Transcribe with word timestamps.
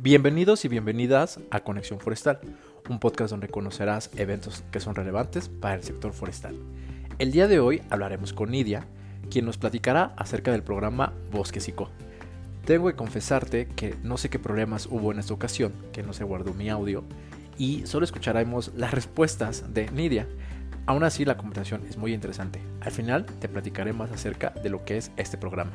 Bienvenidos 0.00 0.64
y 0.64 0.68
bienvenidas 0.68 1.40
a 1.50 1.58
Conexión 1.64 1.98
Forestal, 1.98 2.38
un 2.88 3.00
podcast 3.00 3.32
donde 3.32 3.48
conocerás 3.48 4.12
eventos 4.16 4.62
que 4.70 4.78
son 4.78 4.94
relevantes 4.94 5.48
para 5.48 5.74
el 5.74 5.82
sector 5.82 6.12
forestal. 6.12 6.54
El 7.18 7.32
día 7.32 7.48
de 7.48 7.58
hoy 7.58 7.82
hablaremos 7.90 8.32
con 8.32 8.52
Nidia, 8.52 8.86
quien 9.28 9.44
nos 9.44 9.58
platicará 9.58 10.14
acerca 10.16 10.52
del 10.52 10.62
programa 10.62 11.14
Bosque 11.32 11.58
Psico. 11.58 11.90
Tengo 12.64 12.86
que 12.86 12.94
confesarte 12.94 13.66
que 13.74 13.96
no 14.04 14.18
sé 14.18 14.30
qué 14.30 14.38
problemas 14.38 14.86
hubo 14.86 15.10
en 15.10 15.18
esta 15.18 15.34
ocasión, 15.34 15.72
que 15.92 16.04
no 16.04 16.12
se 16.12 16.22
guardó 16.22 16.54
mi 16.54 16.70
audio, 16.70 17.02
y 17.58 17.84
solo 17.84 18.04
escucharemos 18.04 18.70
las 18.76 18.94
respuestas 18.94 19.74
de 19.74 19.90
Nidia. 19.90 20.28
Aún 20.86 21.02
así, 21.02 21.24
la 21.24 21.36
conversación 21.36 21.84
es 21.88 21.96
muy 21.96 22.14
interesante. 22.14 22.60
Al 22.82 22.92
final 22.92 23.26
te 23.26 23.48
platicaré 23.48 23.92
más 23.92 24.12
acerca 24.12 24.50
de 24.50 24.70
lo 24.70 24.84
que 24.84 24.96
es 24.96 25.10
este 25.16 25.38
programa. 25.38 25.72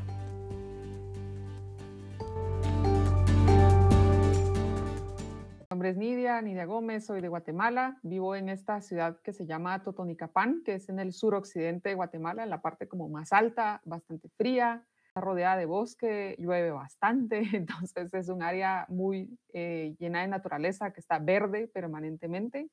Nidia, 5.98 6.42
Nidia 6.42 6.66
Gómez, 6.66 7.06
soy 7.06 7.22
de 7.22 7.28
Guatemala, 7.28 8.00
vivo 8.04 8.36
en 8.36 8.50
esta 8.50 8.82
ciudad 8.82 9.20
que 9.22 9.34
se 9.34 9.46
llama 9.46 9.84
Totonicapán, 9.84 10.64
que 10.64 10.76
es 10.76 10.90
en 10.90 11.00
el 11.00 11.14
suroccidente 11.14 11.90
de 11.90 11.96
Guatemala, 11.96 12.44
en 12.44 12.50
la 12.50 12.62
parte 12.62 12.88
como 12.88 13.10
más 13.10 13.34
alta, 13.34 13.82
bastante 13.86 14.30
fría, 14.30 14.86
está 15.08 15.22
rodeada 15.22 15.58
de 15.58 15.66
bosque, 15.66 16.36
llueve 16.40 16.72
bastante, 16.72 17.44
entonces 17.54 18.14
es 18.14 18.30
un 18.30 18.42
área 18.44 18.86
muy 18.90 19.38
eh, 19.54 19.96
llena 20.00 20.22
de 20.22 20.28
naturaleza 20.28 20.92
que 20.92 21.00
está 21.00 21.20
verde 21.20 21.68
permanentemente 21.68 22.70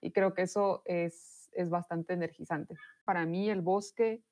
y 0.00 0.12
creo 0.12 0.34
que 0.34 0.42
eso 0.42 0.82
es, 0.84 1.50
es 1.52 1.70
bastante 1.70 2.12
energizante. 2.12 2.76
Para 3.04 3.26
mí 3.26 3.50
el 3.50 3.62
bosque, 3.62 4.22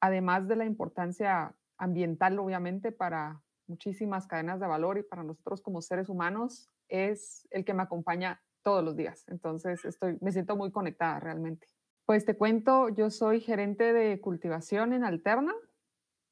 además 0.00 0.48
de 0.48 0.56
la 0.56 0.64
importancia 0.64 1.54
ambiental, 1.76 2.38
obviamente, 2.38 2.92
para 2.92 3.42
muchísimas 3.66 4.26
cadenas 4.26 4.60
de 4.60 4.66
valor 4.66 4.98
y 4.98 5.02
para 5.02 5.22
nosotros 5.22 5.62
como 5.62 5.82
seres 5.82 6.08
humanos, 6.08 6.71
es 6.92 7.48
el 7.50 7.64
que 7.64 7.74
me 7.74 7.82
acompaña 7.82 8.40
todos 8.62 8.84
los 8.84 8.94
días. 8.94 9.24
Entonces, 9.28 9.84
estoy, 9.84 10.18
me 10.20 10.30
siento 10.30 10.56
muy 10.56 10.70
conectada 10.70 11.18
realmente. 11.18 11.66
Pues 12.04 12.24
te 12.24 12.36
cuento, 12.36 12.90
yo 12.90 13.10
soy 13.10 13.40
gerente 13.40 13.92
de 13.92 14.20
cultivación 14.20 14.92
en 14.92 15.04
Alterna. 15.04 15.54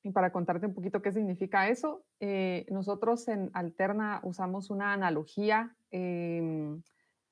Y 0.02 0.12
para 0.12 0.33
contarte 0.33 0.67
un 0.67 0.75
poquito 0.75 1.02
qué 1.02 1.12
significa 1.12 1.69
eso, 1.69 2.05
eh, 2.20 2.67
nosotros 2.70 3.28
en 3.28 3.50
Alterna 3.52 4.20
usamos 4.22 4.70
una 4.70 4.94
analogía 4.94 5.77
em, 5.91 6.83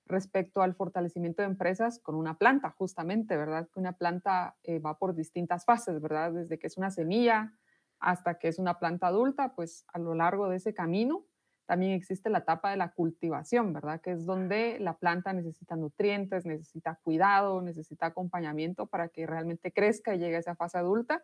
respecto 0.05 0.61
al 0.61 0.75
fortalecimiento 0.75 1.43
de 1.43 1.49
empresas 1.49 1.99
con 1.99 2.15
una 2.15 2.37
planta, 2.37 2.71
justamente, 2.71 3.37
¿verdad? 3.39 3.69
Que 3.73 3.81
una 3.81 3.93
planta 3.93 4.57
eh, 4.65 4.81
va 4.81 4.99
por 4.99 5.15
distintas 5.15 5.65
fases, 5.65 6.01
¿verdad? 6.01 6.33
Desde 6.33 6.59
que 6.59 6.67
es 6.67 6.77
una 6.77 6.91
semilla 6.91 7.55
hasta 8.01 8.39
que 8.39 8.49
es 8.49 8.59
una 8.59 8.79
planta 8.79 9.07
adulta, 9.07 9.55
pues 9.55 9.85
a 9.93 9.99
lo 9.99 10.15
largo 10.15 10.49
de 10.49 10.57
ese 10.57 10.75
camino 10.75 11.25
también 11.69 11.93
existe 11.93 12.31
la 12.31 12.39
etapa 12.39 12.71
de 12.71 12.79
la 12.79 12.93
cultivación, 12.93 13.75
¿verdad? 13.75 14.01
Que 14.01 14.13
es 14.13 14.25
donde 14.25 14.79
la 14.81 14.97
planta 14.97 15.35
necesita 15.35 15.77
nutrientes, 15.77 16.47
necesita 16.47 16.99
cuidado, 17.03 17.61
necesita 17.61 18.07
acompañamiento 18.07 18.87
para 18.87 19.11
que 19.11 19.27
realmente 19.27 19.71
crezca 19.71 20.15
y 20.15 20.19
llegue 20.19 20.37
a 20.37 20.39
esa 20.39 20.57
fase 20.57 20.79
adulta. 20.79 21.23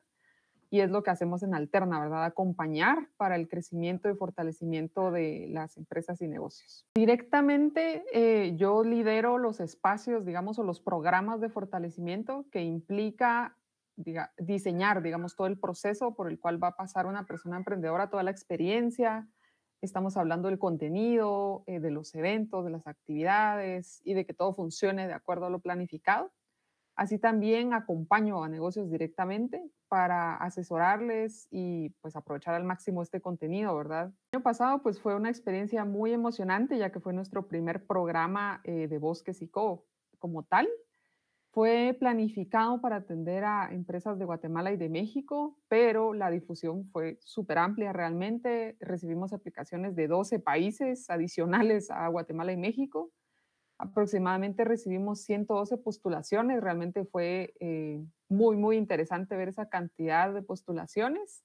Y 0.68 0.80
es 0.80 0.90
lo 0.90 1.02
que 1.02 1.10
hacemos 1.10 1.42
en 1.42 1.54
Alterna, 1.54 1.98
¿verdad? 1.98 2.26
Acompañar 2.26 3.08
para 3.16 3.36
el 3.36 3.48
crecimiento 3.48 4.10
y 4.10 4.16
fortalecimiento 4.16 5.10
de 5.10 5.46
las 5.48 5.78
empresas 5.78 6.20
y 6.20 6.28
negocios. 6.28 6.84
Directamente 6.94 8.04
eh, 8.12 8.54
yo 8.56 8.84
lidero 8.84 9.38
los 9.38 9.60
espacios, 9.60 10.26
digamos, 10.26 10.58
o 10.58 10.62
los 10.62 10.80
programas 10.82 11.40
de 11.40 11.48
fortalecimiento 11.48 12.44
que 12.52 12.62
implica 12.62 13.56
diseñar, 14.36 15.00
digamos, 15.00 15.36
todo 15.36 15.46
el 15.46 15.58
proceso 15.58 16.14
por 16.14 16.30
el 16.30 16.38
cual 16.38 16.62
va 16.62 16.68
a 16.68 16.76
pasar 16.76 17.06
una 17.06 17.24
persona 17.24 17.56
emprendedora, 17.56 18.10
toda 18.10 18.24
la 18.24 18.30
experiencia, 18.30 19.26
Estamos 19.84 20.16
hablando 20.16 20.48
del 20.48 20.58
contenido, 20.58 21.62
eh, 21.66 21.78
de 21.78 21.90
los 21.90 22.14
eventos, 22.14 22.64
de 22.64 22.70
las 22.70 22.86
actividades 22.86 24.00
y 24.02 24.14
de 24.14 24.24
que 24.24 24.32
todo 24.32 24.54
funcione 24.54 25.06
de 25.06 25.12
acuerdo 25.12 25.44
a 25.44 25.50
lo 25.50 25.58
planificado. 25.58 26.32
Así 26.96 27.18
también 27.18 27.74
acompaño 27.74 28.42
a 28.42 28.48
negocios 28.48 28.90
directamente 28.90 29.62
para 29.88 30.36
asesorarles 30.36 31.48
y 31.50 31.90
pues 32.00 32.16
aprovechar 32.16 32.54
al 32.54 32.64
máximo 32.64 33.02
este 33.02 33.20
contenido, 33.20 33.76
¿verdad? 33.76 34.06
El 34.32 34.38
año 34.38 34.42
pasado 34.42 34.82
pues 34.82 34.98
fue 34.98 35.14
una 35.16 35.28
experiencia 35.28 35.84
muy 35.84 36.14
emocionante 36.14 36.78
ya 36.78 36.90
que 36.90 37.00
fue 37.00 37.12
nuestro 37.12 37.46
primer 37.46 37.84
programa 37.84 38.62
eh, 38.64 38.88
de 38.88 38.98
Bosques 38.98 39.42
y 39.42 39.48
Co 39.48 39.84
como 40.18 40.44
tal 40.44 40.66
fue 41.54 41.96
planificado 42.00 42.80
para 42.80 42.96
atender 42.96 43.44
a 43.44 43.72
empresas 43.72 44.18
de 44.18 44.24
Guatemala 44.24 44.72
y 44.72 44.76
de 44.76 44.88
México, 44.88 45.56
pero 45.68 46.12
la 46.12 46.28
difusión 46.28 46.84
fue 46.90 47.16
súper 47.22 47.58
amplia 47.58 47.92
realmente. 47.92 48.76
Recibimos 48.80 49.32
aplicaciones 49.32 49.94
de 49.94 50.08
12 50.08 50.40
países 50.40 51.08
adicionales 51.08 51.92
a 51.92 52.08
Guatemala 52.08 52.50
y 52.50 52.56
México. 52.56 53.12
Aproximadamente 53.78 54.64
recibimos 54.64 55.22
112 55.22 55.76
postulaciones. 55.78 56.60
Realmente 56.60 57.04
fue 57.04 57.54
eh, 57.60 58.04
muy, 58.28 58.56
muy 58.56 58.76
interesante 58.76 59.36
ver 59.36 59.46
esa 59.46 59.68
cantidad 59.68 60.34
de 60.34 60.42
postulaciones. 60.42 61.44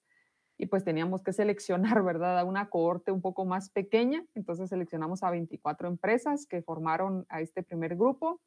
Y 0.57 0.65
pues 0.65 0.83
teníamos 0.83 1.21
que 1.21 1.33
seleccionar, 1.33 2.01
¿verdad?, 2.03 2.39
a 2.39 2.45
una 2.45 2.69
cohorte 2.69 3.11
un 3.11 3.21
poco 3.21 3.45
más 3.45 3.69
pequeña. 3.69 4.25
Entonces 4.33 4.69
seleccionamos 4.69 5.21
a 5.21 5.29
24 5.29 5.87
empresas 5.87 6.47
que 6.47 6.63
formaron 6.63 7.27
a 7.29 7.41
este 7.41 7.61
primer 7.61 7.95
grupo 7.95 8.41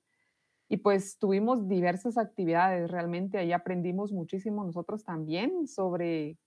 y 0.68 0.78
pues 0.78 1.18
tuvimos 1.18 1.68
diversas 1.68 2.18
actividades, 2.18 2.90
realmente 2.90 3.38
ahí 3.38 3.52
aprendimos 3.52 4.12
muchísimo 4.12 4.64
nosotros 4.64 5.04
también 5.04 5.66
sobre 5.66 6.38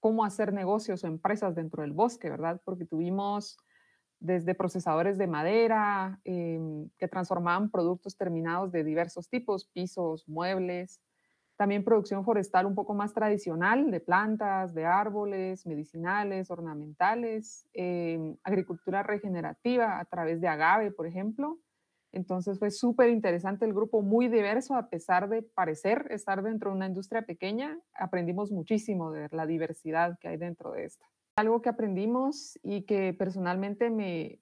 cómo 0.00 0.24
hacer 0.24 0.52
negocios 0.52 1.04
o 1.04 1.06
empresas 1.06 1.54
dentro 1.54 1.82
del 1.82 1.92
bosque, 1.92 2.28
¿verdad? 2.28 2.60
Porque 2.64 2.84
tuvimos 2.84 3.56
desde 4.20 4.54
procesadores 4.54 5.18
de 5.18 5.26
madera 5.26 6.20
em, 6.24 6.88
que 6.98 7.08
transformaban 7.08 7.70
productos 7.70 8.16
terminados 8.16 8.72
de 8.72 8.84
diversos 8.84 9.28
tipos, 9.28 9.66
pisos, 9.66 10.28
muebles, 10.28 11.00
también 11.56 11.84
producción 11.84 12.24
forestal 12.24 12.66
un 12.66 12.74
poco 12.74 12.94
más 12.94 13.14
tradicional 13.14 13.90
de 13.90 14.00
plantas, 14.00 14.74
de 14.74 14.86
árboles, 14.86 15.66
medicinales, 15.66 16.50
ornamentales, 16.50 17.68
em, 17.72 18.36
agricultura 18.42 19.02
regenerativa 19.02 20.00
a 20.00 20.04
través 20.04 20.40
de 20.40 20.48
agave, 20.48 20.90
por 20.90 21.06
ejemplo, 21.06 21.58
entonces 22.14 22.58
fue 22.58 22.70
súper 22.70 23.10
interesante 23.10 23.64
el 23.64 23.74
grupo, 23.74 24.00
muy 24.00 24.28
diverso, 24.28 24.76
a 24.76 24.88
pesar 24.88 25.28
de 25.28 25.42
parecer 25.42 26.06
estar 26.10 26.42
dentro 26.42 26.70
de 26.70 26.76
una 26.76 26.86
industria 26.86 27.22
pequeña, 27.22 27.78
aprendimos 27.92 28.52
muchísimo 28.52 29.10
de 29.10 29.28
la 29.32 29.46
diversidad 29.46 30.16
que 30.20 30.28
hay 30.28 30.36
dentro 30.36 30.70
de 30.70 30.84
esta. 30.84 31.04
Algo 31.36 31.60
que 31.60 31.68
aprendimos 31.68 32.58
y 32.62 32.82
que 32.82 33.12
personalmente 33.14 33.90
me, 33.90 34.38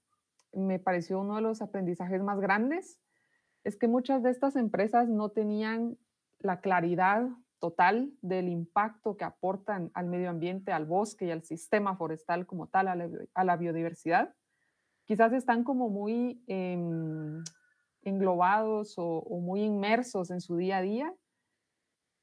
me 0.53 0.79
pareció 0.79 1.21
uno 1.21 1.37
de 1.37 1.43
los 1.43 1.63
aprendizajes 1.63 2.23
más 2.23 2.39
grandes 2.41 3.01
es 3.65 3.77
que 3.77 3.89
muchas 3.89 4.23
de 4.23 4.31
estas 4.31 4.55
empresas 4.57 5.09
no 5.09 5.31
tenían 5.31 5.97
la 6.41 6.61
claridad 6.61 7.27
total 7.59 8.13
del 8.21 8.49
impacto 8.49 9.17
que 9.17 9.25
aportan 9.25 9.91
al 9.95 10.09
medio 10.09 10.29
ambiente, 10.29 10.73
al 10.73 10.85
bosque 10.85 11.27
y 11.27 11.31
al 11.31 11.43
sistema 11.43 11.97
forestal 11.97 12.45
como 12.45 12.67
tal, 12.67 12.89
a 12.89 12.97
la, 12.97 13.09
a 13.33 13.45
la 13.45 13.57
biodiversidad. 13.57 14.35
Quizás 15.05 15.33
están 15.33 15.65
como 15.65 15.89
muy 15.89 16.43
eh, 16.49 16.77
englobados 18.03 18.95
o, 18.97 19.25
muy 19.41 19.63
inmersos 19.63 20.31
en 20.31 20.41
su 20.41 20.57
día 20.57 20.79
a 20.79 20.83
día 20.83 21.15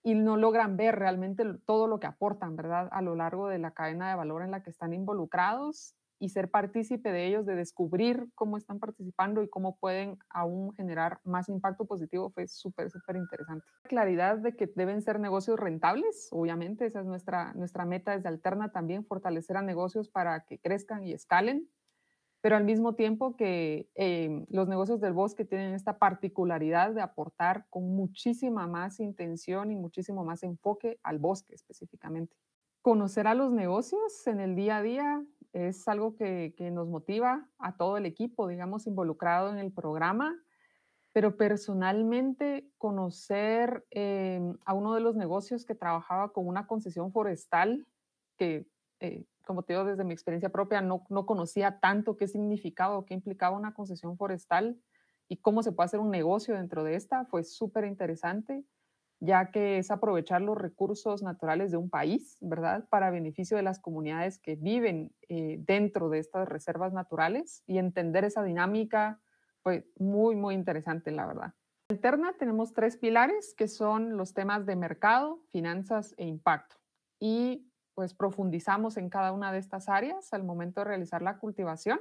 y 0.04 0.16
no 0.16 0.38
logran 0.38 0.78
ver 0.78 0.96
realmente 0.96 1.44
todo 1.66 1.88
lo 1.88 2.00
que 2.00 2.08
aportan, 2.08 2.56
¿verdad? 2.56 2.88
A 2.92 3.02
lo 3.02 3.16
largo 3.16 3.48
de 3.50 3.60
la 3.60 3.72
cadena 3.72 4.10
de 4.10 4.16
valor 4.16 4.44
en 4.44 4.52
la 4.52 4.64
que 4.64 4.70
están 4.70 4.94
involucrados 4.94 5.96
y 6.20 6.30
ser 6.30 6.52
partícipe 6.52 7.12
de 7.12 7.28
ellos, 7.28 7.46
de 7.46 7.56
descubrir 7.56 8.28
cómo 8.36 8.58
están 8.58 8.80
participando 8.80 9.42
y 9.42 9.50
cómo 9.50 9.78
pueden 9.78 10.18
aún 10.30 10.74
generar 10.76 11.20
más 11.24 11.48
impacto 11.48 11.86
positivo 11.86 12.30
fue 12.30 12.48
súper, 12.48 12.92
súper 12.92 13.16
interesante. 13.16 13.66
Claridad 13.84 14.38
de 14.38 14.56
que 14.56 14.68
deben 14.76 15.02
ser 15.02 15.20
negocios 15.20 15.58
rentables, 15.58 16.28
obviamente, 16.32 16.86
esa 16.86 17.00
es 17.00 17.06
nuestra, 17.06 17.54
nuestra 17.54 17.86
meta 17.86 18.12
desde 18.12 18.28
Alterna 18.28 18.72
también, 18.72 19.06
fortalecer 19.06 19.56
a 19.56 19.62
negocios 19.62 20.10
para 20.10 20.42
que 20.42 20.60
crezcan 20.60 21.06
y 21.06 21.14
escalen 21.14 21.70
pero 22.42 22.56
al 22.56 22.64
mismo 22.64 22.96
tiempo 22.96 23.36
que 23.36 23.90
em, 23.96 24.46
los 24.50 24.68
negocios 24.68 25.02
del 25.02 25.14
bosque 25.14 25.44
tienen 25.44 25.74
esta 25.74 26.00
particularidad 26.00 26.94
de 26.94 27.02
aportar 27.02 27.66
con 27.70 27.96
muchísima 27.96 28.66
más 28.66 29.00
intención 29.00 29.72
y 29.72 29.76
muchísimo 29.76 30.24
más 30.24 30.44
enfoque 30.44 31.00
al 31.04 31.20
bosque 31.20 31.54
específicamente. 31.54 32.36
Conocer 32.82 33.28
a 33.28 33.36
los 33.36 33.52
negocios 33.52 34.26
en 34.26 34.40
el 34.40 34.56
día 34.56 34.78
a 34.78 34.82
día 34.82 35.26
es 35.52 35.88
algo 35.88 36.16
que, 36.16 36.54
nos 36.72 36.88
motiva 36.88 37.46
a 37.58 37.76
todo 37.76 37.98
el 37.98 38.06
equipo, 38.06 38.48
digamos, 38.48 38.88
involucrado 38.88 39.50
en 39.50 39.58
el 39.58 39.74
programa, 39.74 40.38
pero 41.12 41.36
personalmente 41.36 42.70
conocer 42.78 43.86
em, 43.90 44.56
a 44.64 44.74
uno 44.74 44.94
de 44.94 45.02
los 45.02 45.18
negocios 45.18 45.66
que 45.66 45.76
trabajaba 45.76 46.32
con 46.32 46.48
una 46.48 46.68
concesión 46.68 47.12
forestal 47.12 47.86
que 48.38 48.66
eh, 49.00 49.26
como 49.46 49.64
te 49.64 49.74
digo, 49.74 49.86
desde 49.86 50.04
mi 50.04 50.14
experiencia 50.14 50.50
propia, 50.50 50.82
no, 50.82 51.04
no 51.10 51.26
conocía 51.26 51.80
tanto 51.80 52.18
qué 52.18 52.28
significaba 52.28 52.98
o 52.98 53.06
qué 53.06 53.14
implicaba 53.16 53.58
una 53.58 53.74
concesión 53.74 54.18
forestal 54.18 54.80
y 55.28 55.38
cómo 55.38 55.64
se 55.64 55.72
puede 55.72 55.86
hacer 55.86 56.00
un 56.00 56.12
negocio 56.12 56.56
dentro 56.56 56.84
de 56.84 56.96
esta. 56.96 57.26
Fue 57.26 57.44
súper 57.44 57.86
interesante. 57.86 58.64
ya 59.22 59.52
que 59.52 59.78
es 59.80 59.92
aprovechar 59.92 60.42
los 60.42 60.58
recursos 60.58 61.22
naturales 61.24 61.72
de 61.72 61.78
un 61.78 61.90
país, 61.90 62.38
¿verdad? 62.40 62.88
Para 62.90 63.12
beneficio 63.12 63.58
de 63.58 63.64
las 63.64 63.80
comunidades 63.80 64.40
que 64.40 64.56
viven 64.56 65.12
eh, 65.28 65.58
dentro 65.60 66.10
de 66.10 66.20
estas 66.20 66.48
reservas 66.48 66.94
naturales 66.94 67.62
y 67.68 67.80
entender 67.80 68.24
esa 68.24 68.44
dinámica 68.44 69.20
fue 69.62 69.90
muy, 69.98 70.36
muy 70.36 70.56
interesante, 70.56 71.12
la 71.12 71.26
verdad. 71.26 71.54
Alterna 71.90 72.34
tenemos 72.38 72.74
tres 72.74 72.98
pilares 72.98 73.54
que 73.58 73.68
son 73.68 74.16
los 74.16 74.34
temas 74.34 74.66
de 74.66 74.76
mercado, 74.76 75.42
finanzas 75.50 76.14
e 76.18 76.26
impacto. 76.26 76.78
Y 77.20 77.69
pues 78.00 78.14
profundizamos 78.14 78.96
en 78.96 79.10
cada 79.10 79.34
una 79.34 79.52
de 79.52 79.60
estas 79.60 79.90
áreas 79.90 80.32
al 80.32 80.46
momento 80.46 80.80
de 80.80 80.86
realizar 80.86 81.22
la 81.22 81.38
cultivación. 81.38 82.00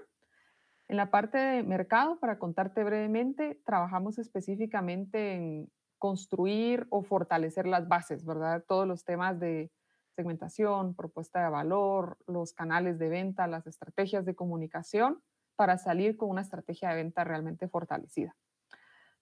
En 0.86 0.96
la 0.96 1.10
parte 1.10 1.38
de 1.38 1.64
mercado, 1.64 2.20
para 2.20 2.38
contarte 2.38 2.84
brevemente, 2.84 3.60
trabajamos 3.66 4.16
específicamente 4.20 5.34
en 5.34 5.72
construir 5.98 6.86
o 6.90 7.02
fortalecer 7.02 7.66
las 7.66 7.88
bases, 7.88 8.24
¿verdad? 8.24 8.62
Todos 8.68 8.86
los 8.86 9.04
temas 9.04 9.40
de 9.40 9.72
segmentación, 10.14 10.94
propuesta 10.94 11.42
de 11.42 11.50
valor, 11.50 12.16
los 12.28 12.52
canales 12.52 13.00
de 13.00 13.08
venta, 13.08 13.48
las 13.48 13.66
estrategias 13.66 14.24
de 14.24 14.36
comunicación 14.36 15.20
para 15.56 15.78
salir 15.78 16.16
con 16.16 16.30
una 16.30 16.42
estrategia 16.42 16.90
de 16.90 16.94
venta 16.94 17.24
realmente 17.24 17.66
fortalecida. 17.66 18.36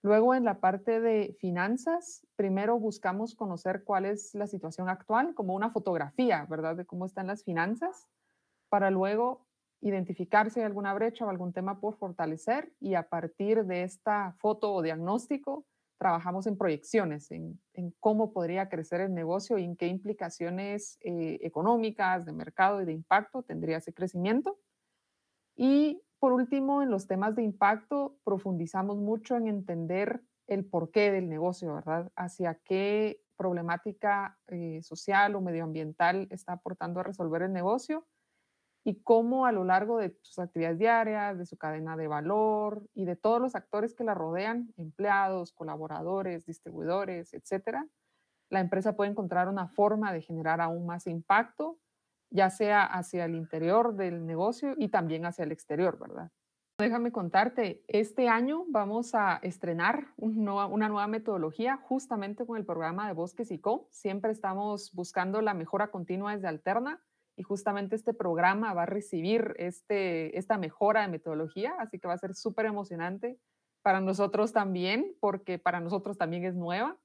Luego, 0.07 0.37
en 0.37 0.45
la 0.45 0.61
parte 0.61 1.01
de 1.01 1.35
finanzas, 1.41 2.25
primero 2.37 2.79
buscamos 2.79 3.35
conocer 3.35 3.83
cuál 3.83 4.05
es 4.05 4.37
la 4.37 4.47
situación 4.47 4.89
actual, 4.89 5.35
como 5.35 5.53
una 5.53 5.71
fotografía, 5.71 6.47
¿verdad?, 6.49 6.77
de 6.77 6.87
cómo 6.87 7.07
están 7.07 7.27
las 7.27 7.43
finanzas, 7.43 8.07
para 8.69 8.93
luego 8.93 9.49
identificar 9.81 10.53
si 10.53 10.61
hay 10.61 10.67
alguna 10.67 10.95
brecha 10.95 11.27
o 11.27 11.29
algún 11.29 11.53
tema 11.53 11.81
por 11.81 11.97
fortalecer 11.97 12.73
y 12.79 12.95
a 12.95 13.09
partir 13.09 13.65
de 13.65 13.83
esta 13.83 14.37
foto 14.39 14.75
o 14.75 14.81
diagnóstico, 14.81 15.67
trabajamos 15.99 16.47
en 16.47 16.57
proyecciones, 16.57 17.33
en, 17.33 17.59
cómo 17.99 18.33
podría 18.33 18.69
crecer 18.69 19.01
el 19.01 19.13
negocio 19.13 19.59
y 19.59 19.65
en 19.65 19.75
qué 19.75 19.89
implicaciones 19.89 20.99
eh, 21.01 21.41
económicas, 21.43 22.25
de 22.25 22.33
mercado 22.33 22.81
y 22.81 22.85
de 22.85 22.93
impacto 22.93 23.43
tendría 23.43 23.79
ese 23.79 23.93
crecimiento. 23.93 24.57
Y 25.57 26.01
por 26.19 26.33
último, 26.33 26.83
en 26.83 26.91
los 26.91 27.07
temas 27.07 27.37
de 27.37 27.43
impacto, 27.43 28.17
profundizamos 28.25 28.97
mucho 28.97 29.37
en 29.37 29.47
entender 29.47 30.23
el 30.47 30.65
porqué 30.65 31.11
del 31.11 31.29
negocio, 31.29 31.75
¿verdad? 31.75 32.11
Hacia 32.17 32.55
qué 32.65 33.21
problemática 33.37 34.39
eh, 34.49 34.81
social 34.83 35.35
o 35.35 35.41
medioambiental 35.41 36.29
está 36.31 36.53
aportando 36.53 37.01
a 37.01 37.03
resolver 37.03 37.43
el 37.43 37.53
negocio 37.53 38.07
y 38.85 39.03
cómo 39.03 39.47
a 39.47 39.53
lo 39.53 39.65
largo 39.65 39.99
de 39.99 40.17
sus 40.23 40.39
actividades 40.39 40.79
diarias, 40.79 41.37
de 41.37 41.45
su 41.45 41.57
cadena 41.59 41.97
de 41.97 42.07
valor 42.07 42.89
y 42.95 43.05
de 43.05 43.17
todos 43.17 43.41
los 43.41 43.57
actores 43.57 43.95
que 43.95 44.05
la 44.05 44.15
rodean, 44.15 44.73
empleados, 44.77 45.53
colaboradores, 45.53 46.47
distribuidores, 46.47 47.35
etcétera, 47.35 47.87
la 48.49 48.61
empresa 48.61 48.95
puede 48.95 49.11
encontrar 49.11 49.49
una 49.49 49.67
forma 49.67 50.13
de 50.13 50.23
generar 50.23 50.61
aún 50.61 50.87
más 50.87 51.09
impacto, 51.09 51.79
ya 52.31 52.51
sea 52.51 52.85
hacia 52.85 53.25
el 53.25 53.35
interior 53.35 53.95
del 53.95 54.27
negocio 54.27 54.75
y 54.77 54.89
también 54.89 55.27
hacia 55.27 55.45
el 55.45 55.53
exterior, 55.53 55.99
¿verdad? 55.99 56.31
Déjame 56.79 57.11
contarte, 57.11 57.83
este 57.89 58.29
año 58.29 58.67
vamos 58.69 59.15
a 59.15 59.39
estrenar 59.43 60.09
una 60.19 60.89
nueva 60.89 61.07
metodología 61.07 61.79
justamente 61.79 62.45
con 62.45 62.59
el 62.59 62.67
programa 62.67 63.07
de 63.07 63.15
Bosques 63.15 63.51
y 63.51 63.59
Co. 63.59 63.89
Siempre 63.91 64.31
estamos 64.31 64.93
buscando 64.93 65.41
la 65.41 65.55
mejora 65.55 65.91
continua 65.91 66.35
desde 66.35 66.49
Alterna 66.49 67.03
y 67.35 67.45
justamente 67.45 67.97
este 67.97 68.13
programa 68.13 68.75
va 68.75 68.83
a 68.83 68.87
recibir 68.87 69.55
este, 69.57 70.37
esta 70.39 70.59
mejora 70.59 71.01
de 71.01 71.09
metodología, 71.09 71.75
así 71.79 71.99
que 71.99 72.09
va 72.09 72.15
a 72.15 72.19
ser 72.19 72.35
súper 72.35 72.67
emocionante 72.67 73.39
para 73.83 74.01
nosotros 74.01 74.53
también, 74.53 75.17
porque 75.19 75.59
para 75.59 75.81
nosotros 75.81 76.19
también 76.19 76.45
es 76.45 76.55
nueva. 76.57 76.99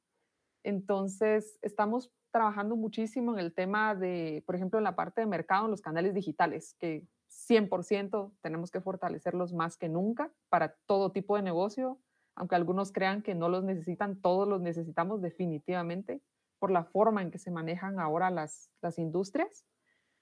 Entonces, 0.63 1.57
estamos 1.62 2.12
trabajando 2.31 2.75
muchísimo 2.75 3.33
en 3.33 3.39
el 3.39 3.54
tema 3.54 3.95
de, 3.95 4.44
por 4.45 4.56
ejemplo, 4.56 4.80
en 4.80 4.83
la 4.83 4.95
parte 4.95 5.22
de 5.22 5.28
mercado, 5.28 5.66
en 5.66 5.72
los 5.72 5.81
canales 5.81 6.13
digitales, 6.13 6.75
que 6.80 7.06
100% 7.30 8.31
tenemos 8.42 8.72
que 8.72 8.81
fortalecerlos 8.81 9.54
más 9.54 9.78
que 9.78 9.89
nunca 9.89 10.31
para 10.50 10.75
todo 10.86 11.12
tipo 11.12 11.36
de 11.36 11.44
negocio, 11.44 12.00
aunque 12.36 12.56
algunos 12.56 12.92
crean 12.92 13.22
que 13.22 13.36
no 13.36 13.50
los 13.50 13.63
necesitan, 13.63 14.19
todos 14.22 14.48
los 14.48 14.62
necesitamos 14.62 15.22
definitivamente 15.22 16.22
por 16.60 16.72
la 16.72 16.83
forma 16.83 17.22
en 17.22 17.31
que 17.31 17.39
se 17.39 17.51
manejan 17.51 18.00
ahora 18.00 18.30
las, 18.30 18.69
las 18.81 19.00
industrias. 19.00 19.66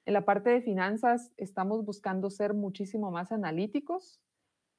En 0.06 0.14
la 0.14 0.26
parte 0.26 0.50
de 0.50 0.62
finanzas 0.62 1.32
estamos 1.38 1.86
buscando 1.86 2.30
ser 2.30 2.54
muchísimo 2.54 3.12
más 3.12 3.32
analíticos 3.32 4.22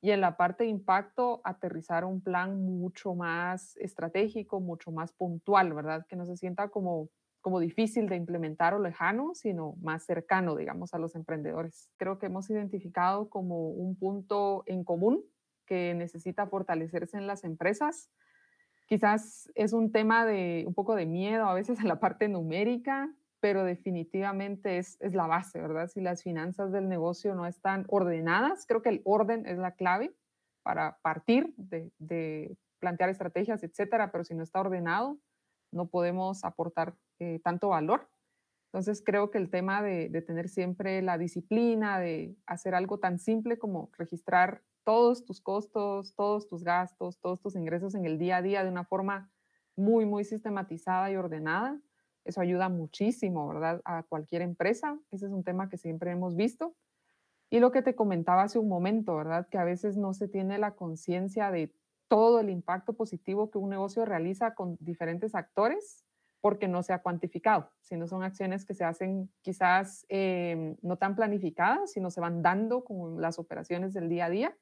y 0.00 0.11
en 0.11 0.21
la 0.21 0.37
parte 0.37 0.65
de 0.65 0.71
impacto 0.71 1.41
aterrizar 1.44 2.05
un 2.05 2.23
plan 2.23 2.65
mucho 2.65 3.15
más 3.15 3.77
estratégico, 3.77 4.61
mucho 4.61 4.91
más 4.91 5.12
puntual, 5.12 5.75
¿verdad? 5.75 6.06
Que 6.09 6.17
no 6.17 6.25
se 6.25 6.37
sienta 6.37 6.71
como, 6.71 7.11
como 7.41 7.61
difícil 7.61 8.09
de 8.09 8.17
implementar 8.17 8.75
o 8.75 8.79
lejano, 8.79 9.35
sino 9.35 9.75
más 9.81 10.05
cercano, 10.05 10.57
digamos, 10.57 10.93
a 10.95 10.99
los 10.99 11.15
emprendedores. 11.15 11.91
Creo 11.97 12.19
que 12.19 12.27
hemos 12.27 12.51
identificado 12.51 13.29
como 13.31 13.69
un 13.69 13.97
punto 13.97 14.63
en 14.67 14.85
común 14.85 15.25
que 15.67 15.95
necesita 15.95 16.47
fortalecerse 16.47 17.17
en 17.17 17.27
las 17.27 17.45
empresas. 17.45 18.11
Quizás 18.87 19.51
es 19.55 19.73
un 19.73 19.93
tema 19.93 20.27
de 20.27 20.65
un 20.67 20.75
poco 20.75 20.95
de 20.95 21.07
miedo 21.07 21.47
a 21.47 21.55
veces 21.55 21.79
en 21.81 21.89
la 21.89 22.01
parte 22.01 22.29
numérica, 22.29 23.15
pero 23.41 23.65
definitivamente 23.65 24.77
es, 24.77 24.99
es, 25.01 25.15
la 25.15 25.27
base, 25.27 25.61
¿verdad? 25.61 25.89
Si 25.89 26.03
las 26.03 26.23
finanzas 26.23 26.73
del 26.73 26.89
negocio 26.89 27.35
no 27.35 27.47
están 27.47 27.87
ordenadas, 27.89 28.67
creo 28.67 28.83
que 28.83 28.91
el 28.91 29.01
orden 29.05 29.47
es 29.47 29.57
la 29.57 29.73
clave 29.73 30.15
para 30.63 30.99
partir 31.01 31.55
de, 31.57 31.91
de 31.99 32.55
plantear 32.81 33.09
estrategias, 33.09 33.63
etcétera, 33.63 34.13
pero 34.13 34.25
si 34.25 34.35
no 34.35 34.43
está 34.43 34.61
ordenado, 34.61 35.19
no 35.72 35.88
podemos 35.88 36.44
aportar 36.44 36.94
eh, 37.19 37.40
tanto 37.43 37.69
valor. 37.69 38.08
Entonces 38.67 39.02
creo 39.05 39.31
que 39.31 39.38
el 39.38 39.50
tema 39.50 39.82
de, 39.82 40.08
de, 40.08 40.22
tener 40.22 40.49
siempre 40.49 41.02
la 41.02 41.19
disciplina, 41.19 41.99
de 41.99 42.37
hacer 42.46 42.75
algo 42.75 42.99
tan 42.99 43.19
simple 43.19 43.58
como 43.58 43.90
registrar 43.99 44.62
todos 44.84 45.25
tus 45.25 45.40
costos, 45.40 46.14
todos 46.14 46.46
tus 46.49 46.62
gastos, 46.62 47.19
todos 47.20 47.40
tus 47.40 47.56
ingresos 47.56 47.94
en 47.94 48.06
el 48.06 48.19
día 48.19 48.37
a 48.37 48.43
día 48.43 48.62
de 48.62 48.70
una 48.70 48.84
forma 48.84 49.31
muy, 49.76 50.06
muy 50.06 50.25
sistematizada 50.25 51.11
y 51.11 51.17
ordenada, 51.17 51.81
eso 52.25 52.40
ayuda 52.40 52.69
muchísimo, 52.69 53.49
¿verdad? 53.49 53.81
A 53.84 54.02
cualquier 54.02 54.43
empresa. 54.43 54.99
Ese 55.11 55.26
es 55.26 55.32
un 55.32 55.43
tema 55.43 55.69
que 55.69 55.78
siempre 55.78 56.11
hemos 56.11 56.37
visto. 56.37 56.76
Y 57.50 57.58
lo 57.58 57.72
que 57.72 57.82
te 57.82 57.94
comentaba 57.94 58.43
hace 58.43 58.58
un 58.58 58.69
momento, 58.69 59.17
¿verdad? 59.17 59.49
Que 59.49 59.58
a 59.58 59.64
veces 59.64 59.96
no 59.96 60.14
se 60.14 60.28
tiene 60.28 60.58
la 60.58 60.76
conciencia 60.76 61.50
de 61.50 61.75
todo 62.11 62.41
el 62.41 62.51
impacto 62.51 62.93
positivo 62.93 63.51
que 63.51 63.57
un 63.57 63.71
negocio 63.71 64.05
realiza 64.05 64.55
con 64.55 64.77
diferentes 64.81 65.35
actores 65.35 66.05
porque 66.43 66.69
no 66.69 66.83
se 66.83 66.93
ha 66.93 67.03
cuantificado, 67.03 67.71
sino 67.81 68.07
son 68.07 68.25
acciones 68.25 68.65
que 68.65 68.75
se 68.75 68.85
hacen 68.85 69.31
quizás 69.43 70.05
eh, 70.08 70.77
no 70.82 70.96
tan 70.96 71.15
planificadas, 71.15 71.93
sino 71.93 72.11
se 72.11 72.20
van 72.20 72.43
dando 72.43 72.84
con 72.84 73.20
las 73.20 73.39
operaciones 73.39 73.94
del 73.94 74.08
día 74.08 74.27
a 74.27 74.31
día 74.31 74.56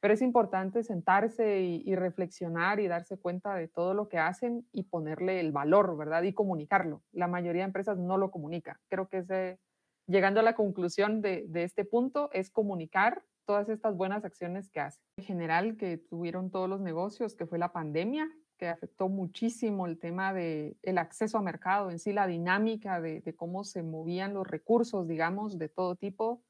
pero 0.00 0.14
es 0.14 0.22
importante 0.22 0.84
sentarse 0.84 1.60
y, 1.60 1.94
reflexionar 1.96 2.78
y 2.78 2.86
darse 2.86 3.18
cuenta 3.18 3.54
de 3.54 3.66
todo 3.66 3.94
lo 3.94 4.08
que 4.08 4.18
hacen 4.18 4.66
y 4.72 4.84
ponerle 4.84 5.40
el 5.40 5.50
valor, 5.50 5.96
¿verdad? 5.96 6.22
Y 6.22 6.32
comunicarlo. 6.32 7.02
La 7.10 7.26
mayoría 7.26 7.62
de 7.62 7.66
empresas 7.66 7.98
no 7.98 8.16
lo 8.16 8.30
comunica. 8.30 8.80
Creo 8.88 9.08
que 9.08 9.58
llegando 10.06 10.40
a 10.40 10.44
la 10.44 10.54
conclusión 10.54 11.20
de 11.20 11.48
este 11.64 11.84
punto 11.84 12.30
es 12.32 12.50
comunicar 12.50 13.24
todas 13.48 13.70
estas 13.70 13.96
buenas 13.96 14.26
acciones 14.26 14.68
que 14.68 14.78
hacen. 14.78 15.02
En 15.16 15.24
general, 15.24 15.78
que 15.78 15.96
tuvieron 15.96 16.50
todos 16.50 16.68
los 16.68 16.82
negocios, 16.82 17.34
que 17.34 17.46
fue 17.46 17.58
la 17.58 17.72
pandemia, 17.72 18.30
que 18.58 18.68
afectó 18.68 19.08
muchísimo 19.08 19.86
el 19.86 19.98
tema 19.98 20.34
del 20.34 20.76
el 20.82 20.98
acceso 20.98 21.38
a 21.38 21.42
mercado, 21.42 21.90
en 21.90 21.98
sí 21.98 22.12
la 22.12 22.26
dinámica 22.26 23.00
de, 23.00 23.22
de 23.22 23.34
cómo 23.34 23.64
se 23.64 23.82
movían 23.82 24.34
los 24.34 24.46
recursos, 24.46 25.08
digamos, 25.08 25.58
de 25.58 25.70
todo 25.70 25.96
tipo, 25.96 26.42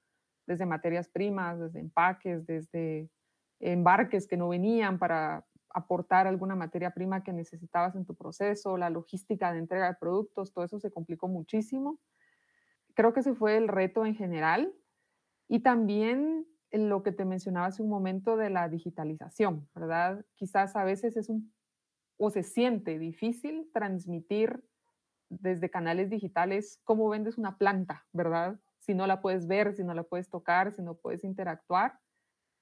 desde 0.45 0.67
materias 0.67 1.09
primas, 1.09 1.61
desde 1.61 1.78
empaques, 1.78 2.45
desde 2.47 3.09
embarques 3.61 4.26
que 4.26 4.37
no 4.37 4.49
venían 4.49 4.99
para 4.99 5.47
aportar 5.71 6.26
alguna 6.26 6.57
materia 6.57 6.90
prima 6.90 7.23
que 7.23 7.33
necesitabas 7.33 7.95
en 7.95 8.07
tu 8.07 8.17
proceso, 8.17 8.76
la 8.76 8.90
logística 8.90 9.52
de 9.52 9.61
entrega 9.61 9.87
de 9.87 9.95
productos, 10.00 10.52
todo 10.52 10.64
eso 10.64 10.81
se 10.81 10.90
complicó 10.90 11.28
muchísimo. 11.28 12.00
Creo 12.95 13.12
que 13.12 13.21
ese 13.21 13.35
fue 13.35 13.57
el 13.57 13.69
reto 13.69 14.05
en 14.05 14.17
general. 14.17 14.75
Y 15.50 15.61
también 15.61 16.47
lo 16.71 17.03
que 17.03 17.13
te 17.13 17.25
mencionaba 17.25 17.67
hace 17.67 17.83
un 17.83 17.89
momento 17.89 18.37
de 18.37 18.51
la 18.51 18.69
digitalización, 18.69 19.69
¿verdad? 19.75 20.25
Quizás 20.35 20.77
a 20.77 20.85
veces 20.85 21.17
es 21.17 21.29
un, 21.29 21.53
o 22.19 22.31
se 22.31 22.43
siente 22.43 22.99
difícil 22.99 23.71
transmitir 23.73 24.65
desde 25.31 25.71
canales 25.71 26.11
digitales 26.11 26.81
cómo 26.85 27.09
vendes 27.09 27.39
una 27.39 27.57
planta, 27.57 28.07
¿verdad? 28.13 28.61
Si 28.81 28.95
no 28.95 29.07
la 29.07 29.21
puedes 29.21 29.47
ver, 29.47 29.75
si 29.75 29.85
no 29.85 29.95
la 29.95 30.03
puedes 30.03 30.29
tocar, 30.29 30.73
si 30.73 30.83
no 30.83 30.95
puedes 30.95 31.25
interactuar 31.25 31.99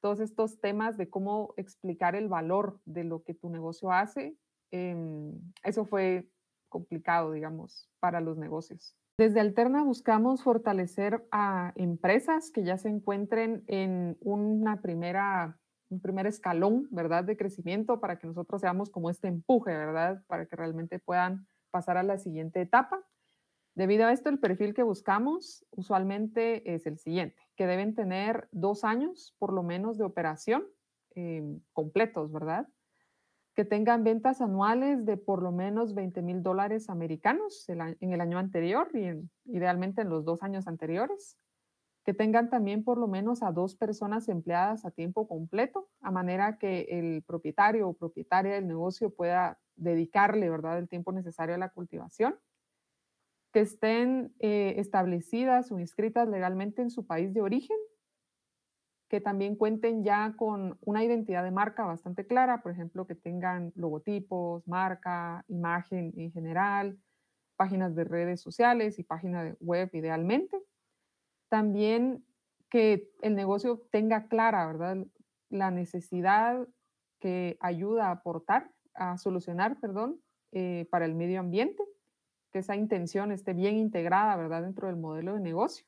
todos 0.00 0.20
estos 0.20 0.60
temas 0.60 0.96
de 0.96 1.08
cómo 1.10 1.54
explicar 1.56 2.14
el 2.14 2.28
valor 2.28 2.80
de 2.84 3.04
lo 3.04 3.22
que 3.24 3.34
tu 3.34 3.50
negocio 3.50 3.90
hace, 3.90 4.36
em, 4.70 5.32
eso 5.64 5.84
fue 5.84 6.30
complicado, 6.68 7.32
digamos, 7.32 7.90
para 7.98 8.20
los 8.20 8.36
negocios. 8.36 8.96
Desde 9.18 9.40
Alterna 9.40 9.82
buscamos 9.82 10.42
fortalecer 10.42 11.26
a 11.32 11.72
empresas 11.76 12.50
que 12.50 12.64
ya 12.64 12.76
se 12.76 12.90
encuentren 12.90 13.64
en 13.66 14.18
una 14.20 14.82
primera 14.82 15.58
un 15.88 16.00
primer 16.00 16.26
escalón, 16.26 16.88
¿verdad?, 16.90 17.24
de 17.24 17.36
crecimiento 17.36 18.00
para 18.00 18.18
que 18.18 18.26
nosotros 18.26 18.60
seamos 18.60 18.90
como 18.90 19.08
este 19.08 19.28
empuje, 19.28 19.70
¿verdad?, 19.70 20.22
para 20.26 20.46
que 20.46 20.56
realmente 20.56 20.98
puedan 20.98 21.46
pasar 21.70 21.96
a 21.96 22.02
la 22.02 22.18
siguiente 22.18 22.60
etapa. 22.60 23.06
Debido 23.76 24.04
a 24.04 24.12
esto, 24.12 24.28
el 24.28 24.40
perfil 24.40 24.74
que 24.74 24.82
buscamos 24.82 25.64
usualmente 25.70 26.74
es 26.74 26.86
el 26.86 26.98
siguiente, 26.98 27.40
que 27.56 27.66
deben 27.66 27.94
tener 27.94 28.48
dos 28.50 28.82
años 28.82 29.34
por 29.38 29.52
lo 29.52 29.62
menos 29.62 29.96
de 29.96 30.04
operación 30.04 30.64
eh, 31.14 31.58
completos, 31.72 32.32
¿verdad? 32.32 32.68
Que 33.56 33.64
tengan 33.64 34.04
ventas 34.04 34.40
anuales 34.40 35.04
de 35.04 35.16
por 35.16 35.42
lo 35.42 35.50
menos 35.50 35.94
20 35.94 36.22
mil 36.22 36.42
dólares 36.44 36.88
americanos 36.88 37.68
en 37.68 38.12
el 38.12 38.20
año 38.20 38.38
anterior 38.38 38.88
y 38.94 39.28
idealmente 39.46 40.02
en 40.02 40.10
los 40.10 40.24
dos 40.24 40.42
años 40.44 40.68
anteriores 40.68 41.36
que 42.06 42.14
tengan 42.14 42.48
también 42.48 42.84
por 42.84 42.98
lo 42.98 43.08
menos 43.08 43.42
a 43.42 43.50
dos 43.50 43.74
personas 43.74 44.28
empleadas 44.28 44.84
a 44.84 44.92
tiempo 44.92 45.26
completo, 45.26 45.88
a 46.00 46.12
manera 46.12 46.56
que 46.56 46.86
el 46.88 47.24
propietario 47.24 47.88
o 47.88 47.94
propietaria 47.94 48.54
del 48.54 48.68
negocio 48.68 49.10
pueda 49.10 49.58
dedicarle, 49.74 50.48
¿verdad?, 50.48 50.78
el 50.78 50.88
tiempo 50.88 51.10
necesario 51.10 51.56
a 51.56 51.58
la 51.58 51.70
cultivación, 51.70 52.38
que 53.52 53.58
estén 53.58 54.32
eh, 54.38 54.74
establecidas 54.78 55.72
o 55.72 55.80
inscritas 55.80 56.28
legalmente 56.28 56.80
en 56.80 56.90
su 56.90 57.04
país 57.06 57.34
de 57.34 57.42
origen, 57.42 57.76
que 59.08 59.20
también 59.20 59.56
cuenten 59.56 60.02
ya 60.02 60.34
con 60.36 60.78
una 60.80 61.04
identidad 61.04 61.44
de 61.44 61.50
marca 61.50 61.84
bastante 61.84 62.26
clara, 62.26 62.62
por 62.62 62.72
ejemplo, 62.72 63.06
que 63.06 63.14
tengan 63.14 63.72
logotipos, 63.76 64.66
marca, 64.66 65.44
imagen 65.48 66.12
en 66.16 66.32
general, 66.32 66.98
páginas 67.56 67.94
de 67.94 68.04
redes 68.04 68.40
sociales 68.40 68.98
y 68.98 69.04
página 69.04 69.54
web 69.60 69.90
idealmente 69.92 70.60
también 71.48 72.24
que 72.70 73.08
el 73.22 73.34
negocio 73.34 73.86
tenga 73.90 74.28
clara, 74.28 74.66
¿verdad? 74.66 75.06
La 75.50 75.70
necesidad 75.70 76.66
que 77.20 77.56
ayuda 77.60 78.08
a 78.08 78.12
aportar, 78.12 78.70
a 78.94 79.18
solucionar, 79.18 79.78
perdón, 79.80 80.20
eh, 80.52 80.86
para 80.90 81.04
el 81.04 81.14
medio 81.14 81.40
ambiente, 81.40 81.82
que 82.52 82.60
esa 82.60 82.76
intención 82.76 83.32
esté 83.32 83.52
bien 83.52 83.76
integrada, 83.76 84.36
¿verdad? 84.36 84.62
Dentro 84.62 84.88
del 84.88 84.96
modelo 84.96 85.34
de 85.34 85.40
negocio 85.40 85.86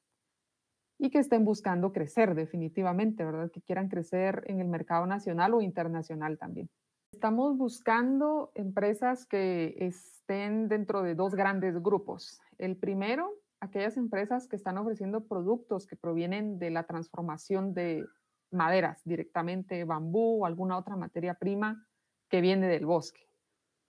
y 0.98 1.10
que 1.10 1.18
estén 1.18 1.44
buscando 1.44 1.92
crecer 1.92 2.34
definitivamente, 2.34 3.24
¿verdad? 3.24 3.50
Que 3.50 3.62
quieran 3.62 3.88
crecer 3.88 4.42
en 4.46 4.60
el 4.60 4.68
mercado 4.68 5.06
nacional 5.06 5.54
o 5.54 5.60
internacional 5.60 6.38
también. 6.38 6.68
Estamos 7.12 7.56
buscando 7.56 8.50
empresas 8.54 9.24
que 9.24 9.76
estén 9.78 10.68
dentro 10.68 11.02
de 11.02 11.14
dos 11.14 11.34
grandes 11.34 11.80
grupos. 11.80 12.40
El 12.58 12.76
primero 12.76 13.32
aquellas 13.60 13.96
empresas 13.96 14.46
que 14.46 14.56
están 14.56 14.78
ofreciendo 14.78 15.26
productos 15.26 15.86
que 15.86 15.96
provienen 15.96 16.58
de 16.58 16.70
la 16.70 16.84
transformación 16.84 17.74
de 17.74 18.04
maderas, 18.50 19.00
directamente 19.04 19.84
bambú 19.84 20.42
o 20.42 20.46
alguna 20.46 20.78
otra 20.78 20.96
materia 20.96 21.34
prima 21.34 21.86
que 22.28 22.40
viene 22.40 22.68
del 22.68 22.86
bosque. 22.86 23.27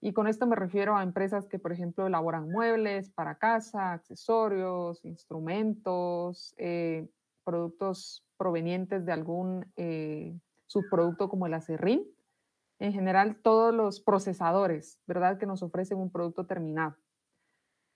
Y 0.00 0.14
con 0.14 0.26
esto 0.26 0.46
me 0.46 0.56
refiero 0.56 0.96
a 0.96 1.02
empresas 1.02 1.46
que, 1.46 1.58
por 1.58 1.72
ejemplo, 1.72 2.06
elaboran 2.06 2.50
muebles 2.50 3.10
para 3.10 3.36
casa, 3.36 3.92
accesorios, 3.92 5.04
instrumentos, 5.04 6.54
eh, 6.56 7.06
productos 7.44 8.24
provenientes 8.38 9.04
de 9.04 9.12
algún 9.12 9.70
eh, 9.76 10.34
subproducto 10.66 11.28
como 11.28 11.46
el 11.46 11.54
acerrín. 11.54 12.06
En 12.78 12.94
general, 12.94 13.36
todos 13.42 13.74
los 13.74 14.00
procesadores, 14.00 14.98
¿verdad?, 15.06 15.36
que 15.36 15.44
nos 15.44 15.62
ofrecen 15.62 15.98
un 15.98 16.10
producto 16.10 16.46
terminado. 16.46 16.96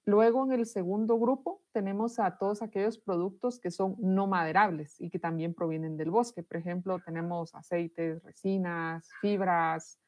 Luego, 0.04 0.44
en 0.44 0.52
el 0.52 0.66
segundo 0.66 1.18
grupo, 1.18 1.62
tenemos 1.72 2.18
a 2.18 2.36
todos 2.36 2.60
aquellos 2.60 2.98
productos 2.98 3.58
que 3.58 3.70
son 3.70 3.96
no 3.98 4.26
maderables 4.26 5.00
y 5.00 5.08
que 5.08 5.18
también 5.18 5.54
provienen 5.54 5.96
del 5.96 6.10
bosque. 6.10 6.42
Por 6.42 6.58
ejemplo, 6.58 6.98
tenemos 6.98 7.54
aceites, 7.54 8.22
resinas, 8.22 9.08
fibras 9.22 9.98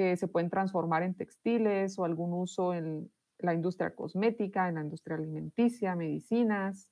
que 0.00 0.16
se 0.16 0.28
pueden 0.28 0.48
transformar 0.48 1.02
en 1.02 1.14
textiles 1.14 1.98
o 1.98 2.06
algún 2.06 2.32
uso 2.32 2.72
en 2.72 3.12
la 3.36 3.52
industria 3.52 3.94
cosmética, 3.94 4.66
en 4.66 4.76
la 4.76 4.80
industria 4.80 5.18
alimenticia, 5.18 5.94
medicinas. 5.94 6.88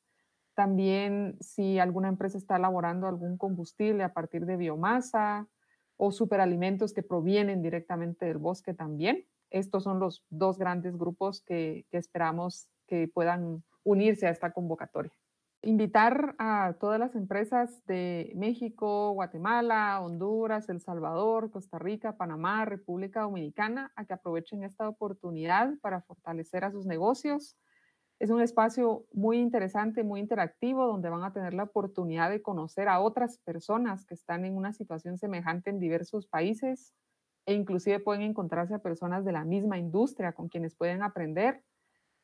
También 0.53 1.39
si 1.41 1.79
alguna 1.79 2.09
empresa 2.09 2.37
está 2.37 2.57
elaborando 2.57 3.07
algún 3.07 3.39
combustible 3.39 4.05
a 4.05 4.13
partir 4.13 4.45
de 4.45 4.59
biomasa 4.59 5.49
o 5.97 6.13
superalimentos 6.13 6.93
que 6.93 7.03
provienen 7.03 7.63
directamente 7.63 8.27
del 8.27 8.37
bosque 8.37 8.75
también 8.75 9.25
estos 9.49 9.85
son 9.85 10.01
los 10.01 10.23
dos 10.29 10.59
grandes 10.59 10.99
grupos 10.99 11.41
que, 11.41 11.87
esperamos 11.91 12.69
que 12.87 13.09
puedan 13.09 13.65
unirse 13.85 14.27
a 14.27 14.31
esta 14.31 14.53
convocatoria. 14.53 15.13
Invitar 15.63 16.37
a 16.39 16.75
todas 16.79 17.01
las 17.01 17.17
empresas 17.17 17.85
de 17.87 18.33
México, 18.37 19.11
Guatemala, 19.13 20.01
Honduras, 20.01 20.69
El 20.69 20.81
Salvador, 20.81 21.51
Costa 21.51 21.81
Rica, 21.81 22.17
Panamá, 22.17 22.65
República 22.65 23.23
Dominicana 23.23 23.93
a 23.97 24.05
que 24.05 24.15
aprovechen 24.15 24.63
esta 24.63 24.89
oportunidad 24.89 25.75
para 25.81 26.01
fortalecer 26.03 26.63
a 26.63 26.71
sus 26.71 26.87
negocios. 26.87 27.57
Es 28.21 28.31
un 28.31 28.41
espacio 28.41 29.07
muy 29.13 29.39
interesante, 29.39 30.05
muy 30.05 30.21
interactivo, 30.21 30.87
donde 30.87 31.11
van 31.11 31.25
a 31.25 31.33
tener 31.33 31.55
la 31.55 31.65
oportunidad 31.65 32.31
de 32.31 32.43
conocer 32.43 32.89
a 32.89 33.01
otras 33.01 33.39
personas 33.39 34.07
que 34.07 34.15
están 34.15 34.45
en 34.45 34.57
una 34.57 34.73
situación 34.73 35.19
semejante 35.19 35.71
en 35.71 35.81
diversos 35.81 36.29
países, 36.29 36.95
e 37.47 37.55
inclusive 37.55 38.01
pueden 38.01 38.23
encontrarse 38.23 38.75
a 38.75 38.81
personas 38.81 39.25
de 39.25 39.33
la 39.33 39.45
misma 39.45 39.79
industria 39.79 40.33
con 40.35 40.49
quienes 40.49 40.77
pueden 40.77 41.03
aprender. 41.03 41.65